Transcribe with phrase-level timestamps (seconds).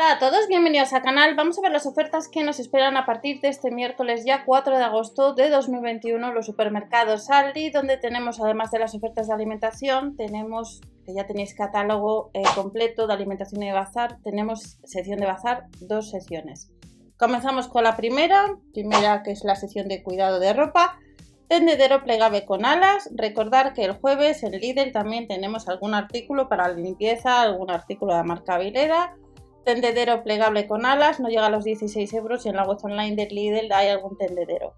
[0.00, 1.34] Hola a todos, bienvenidos al canal.
[1.34, 4.78] Vamos a ver las ofertas que nos esperan a partir de este miércoles ya 4
[4.78, 10.16] de agosto de 2021 los supermercados Aldi, donde tenemos además de las ofertas de alimentación,
[10.16, 15.26] tenemos, que ya tenéis catálogo eh, completo de alimentación y de bazar, tenemos sección de
[15.26, 16.72] bazar, dos secciones.
[17.18, 20.98] Comenzamos con la primera, primera que es la sección de cuidado de ropa.
[21.46, 23.10] Tendedero plegable con alas.
[23.14, 28.22] Recordar que el jueves en Lidl también tenemos algún artículo para limpieza, algún artículo de
[28.22, 29.14] marca Vileda
[29.64, 33.16] Tendedero plegable con alas, no llega a los 16 euros y en la web online
[33.16, 34.74] de Lidl hay algún tendedero.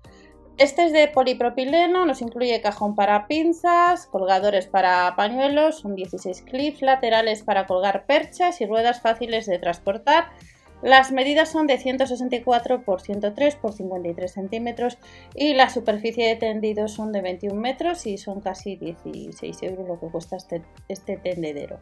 [0.58, 6.82] Este es de polipropileno, nos incluye cajón para pinzas, colgadores para pañuelos, son 16 clips,
[6.82, 10.30] laterales para colgar perchas y ruedas fáciles de transportar.
[10.82, 14.98] Las medidas son de 164 por 103 por 53 centímetros
[15.32, 20.00] y la superficie de tendido son de 21 metros y son casi 16 euros lo
[20.00, 21.78] que cuesta este, este tendedero.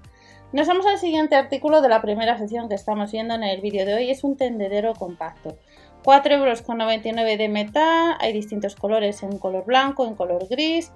[0.53, 3.87] Nos vamos al siguiente artículo de la primera sección que estamos viendo en el vídeo
[3.87, 4.11] de hoy.
[4.11, 5.57] Es un tendedero compacto.
[6.05, 10.93] 4,99 euros de metal, hay distintos colores en color blanco, en color gris.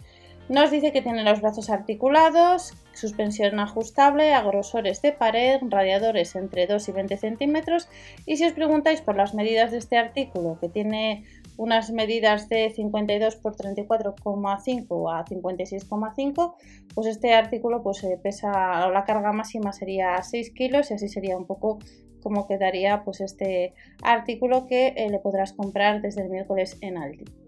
[0.49, 6.67] Nos dice que tiene los brazos articulados, suspensión ajustable, a grosores de pared, radiadores entre
[6.67, 7.89] 2 y 20 centímetros.
[8.27, 11.25] Y si os preguntáis por las medidas de este artículo, que tiene
[11.57, 16.55] unas medidas de 52 por 34,5 a 56,5,
[16.95, 21.39] pues este artículo pues eh, pesa, la carga máxima sería 6 kilos y así sería
[21.39, 21.79] un poco
[22.23, 23.73] como quedaría pues este
[24.03, 27.44] artículo que eh, le podrás comprar desde el miércoles en Aldi.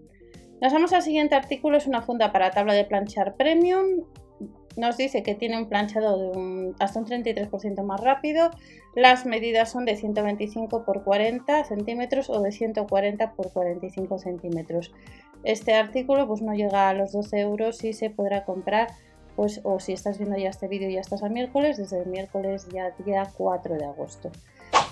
[0.59, 4.05] Nos vamos al siguiente artículo, es una funda para tabla de planchar premium.
[4.75, 8.49] Nos dice que tiene un planchado de hasta un 33% más rápido.
[8.95, 14.91] Las medidas son de 125 por 40 centímetros o de 140 por 45 centímetros.
[15.43, 18.87] Este artículo pues no llega a los 12 euros y se podrá comprar
[19.35, 22.67] pues o si estás viendo ya este vídeo ya estás a miércoles, desde el miércoles
[22.73, 24.31] ya día 4 de agosto.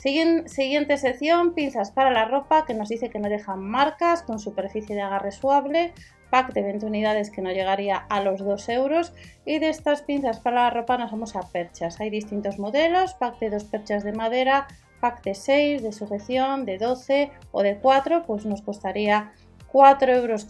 [0.05, 4.95] Siguiente sección, pinzas para la ropa, que nos dice que no dejan marcas, con superficie
[4.95, 5.95] de agarre suave,
[6.29, 9.13] pack de 20 unidades que no llegaría a los 2 euros.
[9.45, 11.99] Y de estas pinzas para la ropa nos vamos a perchas.
[11.99, 14.67] Hay distintos modelos, pack de 2 perchas de madera,
[15.01, 19.33] pack de 6, de sujeción, de 12 o de 4, pues nos costaría
[19.73, 20.45] 4,99 euros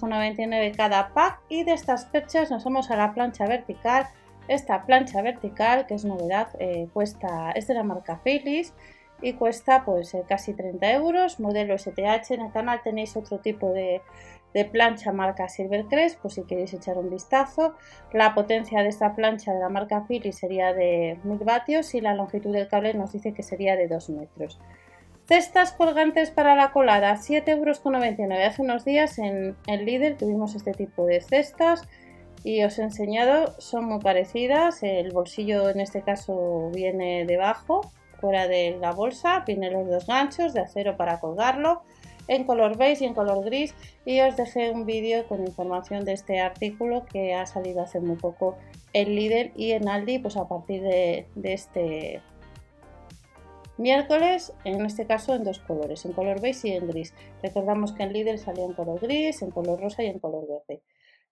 [0.75, 1.39] cada pack.
[1.47, 4.05] Y de estas perchas nos vamos a la plancha vertical.
[4.49, 8.73] Esta plancha vertical, que es novedad, eh, cuesta, es de la marca Philips
[9.21, 12.31] y cuesta pues eh, casi 30 euros, modelo STH.
[12.31, 14.01] En el canal tenéis otro tipo de,
[14.71, 17.73] plancha marca Silvercrest, por si queréis echar un vistazo.
[18.13, 22.13] La potencia de esta plancha de la marca Philips sería de 1000 vatios y la
[22.13, 24.59] longitud del cable nos dice que sería de 2 metros.
[25.27, 28.39] Cestas colgantes para la colada, 7,99 euros.
[28.45, 31.81] Hace unos días en el Lidl tuvimos este tipo de cestas
[32.43, 34.83] y os he enseñado, son muy parecidas.
[34.83, 37.81] El bolsillo en este caso viene debajo
[38.25, 41.83] fuera de la bolsa, vienen los dos ganchos de acero para colgarlo
[42.27, 46.13] en color beige y en color gris y os dejé un vídeo con información de
[46.13, 48.57] este artículo que ha salido hace muy poco
[48.93, 52.19] en Lidl y en Aldi pues a partir de, este
[53.77, 57.13] miércoles en este caso en dos colores en color beige y en gris.
[57.43, 60.81] Recordamos que en Lidl salía en color gris en color rosa y en color verde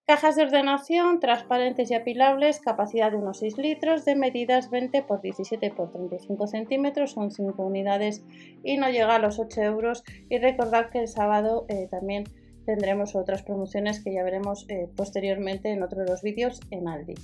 [0.05, 5.21] Cajas de ordenación transparentes y apilables, capacidad de unos 6 litros, de medidas 20 por
[5.21, 8.21] 17 por 35 centímetros, son 5 unidades
[8.65, 10.03] y no llega a los 8 euros.
[10.29, 12.25] Y recordad que el sábado eh, también
[12.65, 17.15] tendremos otras promociones que ya veremos eh, posteriormente en otro de los vídeos en Aldi.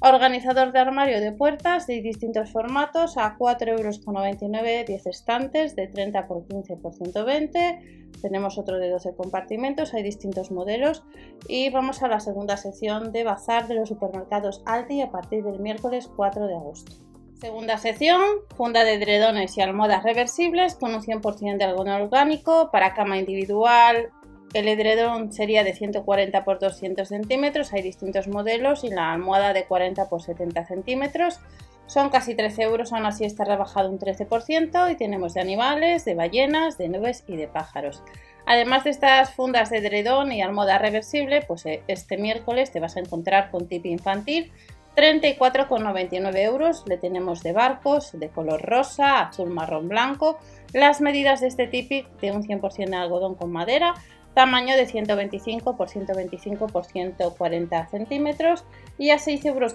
[0.00, 6.28] Organizador de armario de puertas de distintos formatos a 4,99 euros, 10 estantes de 30
[6.28, 8.12] por 15 por 120.
[8.22, 11.02] Tenemos otro de 12 compartimentos, hay distintos modelos.
[11.48, 15.58] Y vamos a la segunda sección de bazar de los supermercados Aldi a partir del
[15.58, 16.92] miércoles 4 de agosto.
[17.40, 18.20] Segunda sección,
[18.56, 24.10] funda de dredones y almohadas reversibles con un 100% de algodón orgánico para cama individual,
[24.54, 29.64] el edredón sería de 140 por 200 centímetros, hay distintos modelos y la almohada de
[29.64, 31.40] 40 por 70 centímetros.
[31.86, 36.14] Son casi 13 euros, aún así está rebajado un 13% y tenemos de animales, de
[36.14, 38.02] ballenas, de nubes y de pájaros.
[38.44, 42.96] Además de estas fundas de edredón y almohada reversible, pues eh, este miércoles te vas
[42.96, 44.52] a encontrar con tip infantil
[44.96, 46.84] 34,99 euros.
[46.86, 50.38] Le tenemos de barcos de color rosa, azul, marrón, blanco.
[50.72, 53.94] Las medidas de este tipi de un 100% de algodón con madera
[54.38, 58.64] tamaño de 125 por 125 por 140 centímetros.
[58.96, 59.74] Y a 6,99 euros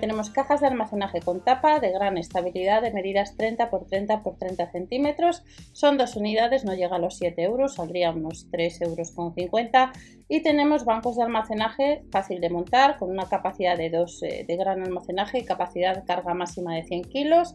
[0.00, 4.38] tenemos cajas de almacenaje con tapa de gran estabilidad de medidas 30 por 30 por
[4.38, 5.42] 30 centímetros.
[5.72, 9.92] Son dos unidades no llega a los 7 euros saldría unos 3 euros con 50
[10.30, 14.56] y tenemos bancos de almacenaje fácil de montar con una capacidad de 2 eh, de
[14.56, 17.54] gran almacenaje y capacidad de carga máxima de 100 kilos.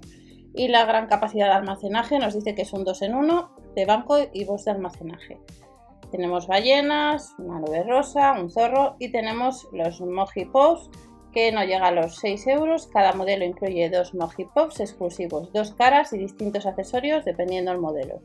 [0.53, 4.17] Y la gran capacidad de almacenaje nos dice que un 2 en 1 de banco
[4.31, 5.39] y voz de almacenaje.
[6.11, 10.89] Tenemos ballenas, una nube rosa, un zorro y tenemos los Moji Pops
[11.31, 12.87] que no llega a los 6 euros.
[12.87, 18.21] Cada modelo incluye dos Moji Pops exclusivos, dos caras y distintos accesorios dependiendo del modelo.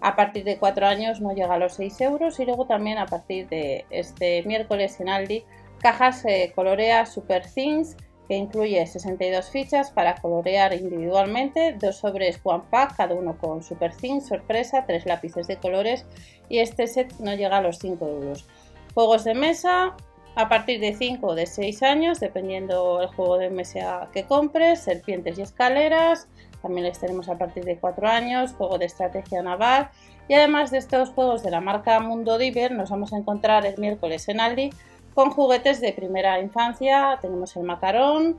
[0.00, 3.06] A partir de 4 años no llega a los 6 euros y luego también a
[3.06, 5.44] partir de este miércoles en Aldi
[5.78, 7.96] cajas eh, colorea Super Things
[8.28, 13.94] que incluye 62 fichas para colorear individualmente, dos sobres One Pack, cada uno con Super
[13.96, 16.04] Things, sorpresa, tres lápices de colores
[16.50, 18.46] y este set no llega a los 5 euros.
[18.94, 19.96] Juegos de mesa
[20.34, 24.80] a partir de 5 o de 6 años, dependiendo el juego de mesa que compres,
[24.80, 26.28] serpientes y escaleras,
[26.60, 29.90] también les tenemos a partir de 4 años, juego de estrategia naval
[30.28, 33.78] y además de estos juegos de la marca Mundo Diver nos vamos a encontrar el
[33.78, 34.70] miércoles en Aldi
[35.18, 38.38] con juguetes de primera infancia tenemos el macarón,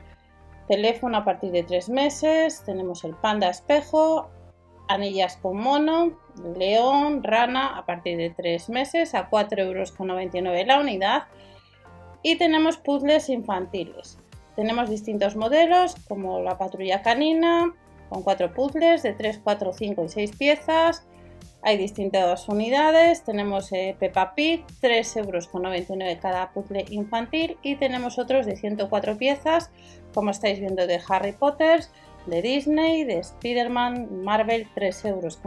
[0.70, 4.30] teléfono a partir de 3 meses, tenemos el panda espejo,
[4.88, 6.18] anillas con mono,
[6.58, 11.24] león, rana a partir de 3 meses a 4,99 euros la unidad
[12.24, 14.18] y tenemos puzzles infantiles.
[14.56, 17.76] Tenemos distintos modelos como la patrulla canina
[18.08, 21.06] con 4 puzzles de 3, 4, 5 y 6 piezas,
[21.62, 25.50] hay distintas unidades, tenemos eh, Peppa Pig, 3,99 euros
[26.22, 29.70] cada puzzle infantil y tenemos otros de 104 piezas,
[30.14, 31.82] como estáis viendo de Harry Potter,
[32.28, 35.40] de Disney, de Spider-Man, Marvel, 3,99 euros.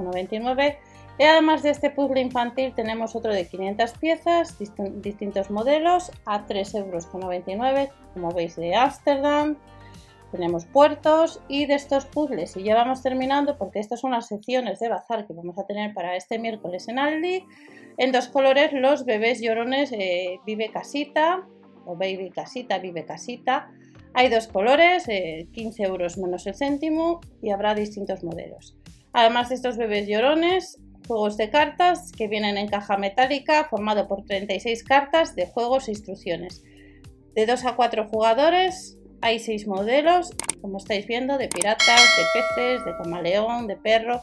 [1.18, 6.78] Y además de este puzzle infantil tenemos otro de 500 piezas, distintos modelos, a 3,99
[6.78, 7.06] euros,
[8.14, 9.56] como veis de Amsterdam,
[10.32, 12.56] tenemos puertos y de estos puzzles.
[12.56, 15.94] Y ya vamos terminando porque estas son las secciones de bazar que vamos a tener
[15.94, 17.44] para este miércoles en Aldi.
[17.98, 21.46] En dos colores los bebés llorones eh, vive casita
[21.84, 23.70] o baby casita vive casita.
[24.14, 28.76] Hay dos colores 15 eh, euros menos el céntimo y habrá distintos modelos.
[29.12, 34.24] Además de estos bebés llorones juegos de cartas que vienen en caja metálica formado por
[34.24, 36.64] 36 cartas de juegos e instrucciones.
[37.34, 40.30] De 2 a 4 jugadores hay seis modelos,
[40.60, 41.86] como estáis viendo, de piratas,
[42.16, 44.22] de peces, de camaleón, de perro,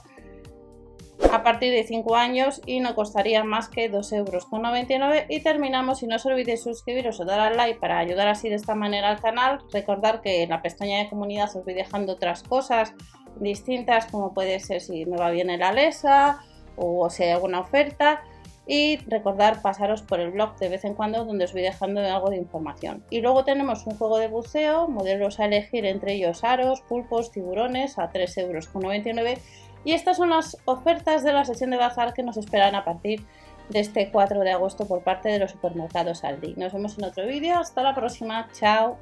[1.31, 5.23] a partir de 5 años y no costaría más que 2,99 euros.
[5.29, 8.55] Y terminamos, y no os olvidéis suscribiros o dar al like para ayudar así de
[8.55, 9.59] esta manera al canal.
[9.71, 12.93] Recordar que en la pestaña de comunidad os voy dejando otras cosas
[13.39, 16.39] distintas, como puede ser si me va bien el Alesa
[16.75, 18.23] o si hay alguna oferta
[18.69, 22.29] y recordar pasaros por el blog de vez en cuando donde os voy dejando algo
[22.29, 23.03] de información.
[23.09, 27.97] Y luego tenemos un juego de buceo, modelos a elegir entre ellos aros, pulpos, tiburones
[27.97, 29.39] a 3,99 euros.
[29.83, 33.25] Y estas son las ofertas de la sesión de bazar que nos esperan a partir
[33.69, 36.53] de este 4 de agosto por parte de los supermercados Aldi.
[36.55, 38.99] Nos vemos en otro vídeo, hasta la próxima, chao.